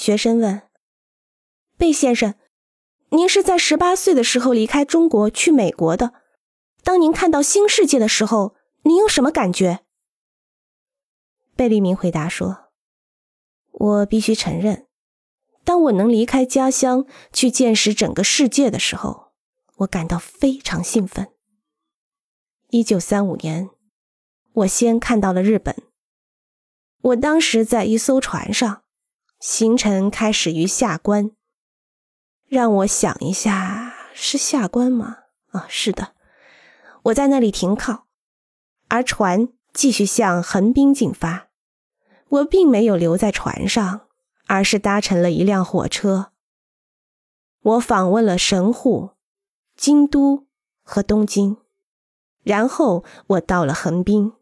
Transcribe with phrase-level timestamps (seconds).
[0.00, 0.62] 学生问
[1.76, 2.34] ：“贝先生，
[3.10, 6.14] 您是在十八岁的时候离开中国去美国的？
[6.82, 9.80] 当您看到新世界的时候，您有什么感觉？”
[11.54, 12.70] 贝利明回答说
[13.72, 14.86] ：“我必须承认，
[15.64, 19.32] 当我能离开家乡去见识整个世界的时候，
[19.80, 21.28] 我感到非常兴奋。
[22.70, 23.68] 一九三五年，
[24.54, 25.76] 我先看到了日本。
[27.02, 28.82] 我当时在一艘船上，
[29.40, 31.32] 行程开始于下关。
[32.46, 35.16] 让我想一下，是下关吗？
[35.48, 36.14] 啊，是的，
[37.04, 38.06] 我在那里停靠，
[38.88, 41.48] 而船继续向横滨进发。”
[42.30, 44.02] 我并没有留在船上，
[44.46, 46.30] 而是搭乘了一辆火车。
[47.60, 49.10] 我访问了神户、
[49.74, 50.46] 京都
[50.84, 51.56] 和东京，
[52.44, 54.32] 然后我到了横滨。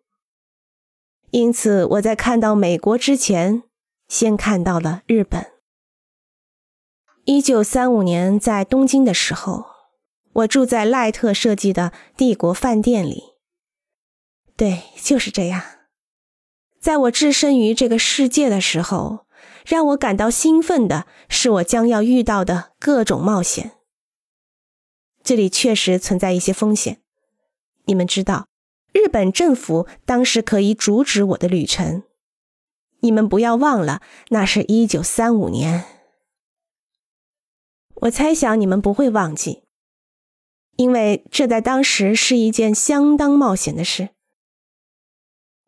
[1.31, 3.63] 因此，我在看到美国之前，
[4.09, 5.53] 先看到了日本。
[7.25, 9.67] 一九三五年在东京的时候，
[10.33, 13.35] 我住在赖特设计的帝国饭店里。
[14.57, 15.63] 对，就是这样。
[16.81, 19.27] 在我置身于这个世界的时候，
[19.67, 23.73] 让我感到兴奋的是我将要遇到的各种冒险。
[25.23, 27.03] 这里确实存在一些风险。
[27.85, 28.47] 你们知道，
[28.93, 32.05] 日本政府当时可以阻止我的旅程。
[33.01, 35.85] 你们不要忘了，那是一九三五年。
[38.03, 39.65] 我猜想你们不会忘记，
[40.77, 44.11] 因为这在当时是一件相当冒险的事。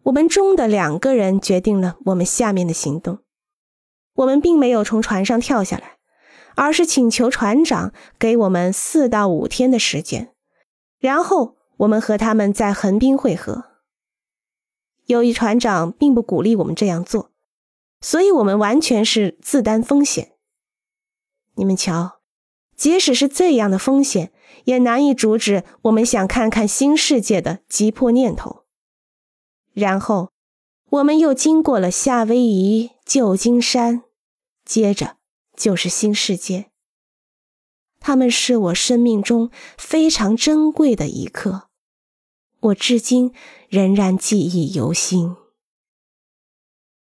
[0.04, 3.18] 我们中的两个人决定了我们下面的行动。
[4.14, 5.98] 我们并没有从船上跳下来，
[6.56, 10.34] 而是请求船长给我们四到五天的时间，
[10.98, 13.69] 然后我们和他们在横滨会合。
[15.10, 17.32] 由于船长并不鼓励我们这样做，
[18.00, 20.36] 所以我们完全是自担风险。
[21.54, 22.20] 你们瞧，
[22.76, 24.32] 即使是这样的风险，
[24.64, 28.64] 也难以阻止我们想看看新世界的急迫念头。
[29.72, 30.30] 然后，
[30.90, 34.04] 我们又经过了夏威夷、旧金山，
[34.64, 35.16] 接着
[35.56, 36.70] 就是新世界。
[37.98, 41.69] 他们是我生命中非常珍贵的一刻，
[42.60, 43.32] 我至今
[43.68, 45.36] 仍然记忆犹新。